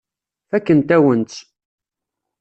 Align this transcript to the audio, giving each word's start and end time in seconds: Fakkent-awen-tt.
Fakkent-awen-tt. 0.49 1.41